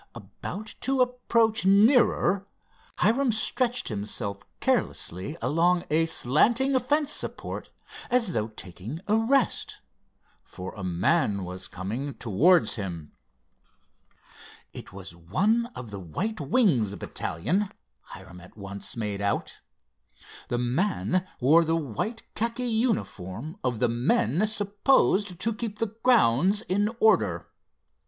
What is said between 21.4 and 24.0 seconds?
the white khaki uniform of the